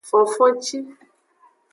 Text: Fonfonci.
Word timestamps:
Fonfonci. 0.09 0.77